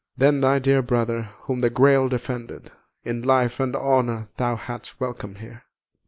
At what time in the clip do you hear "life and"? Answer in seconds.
3.21-3.75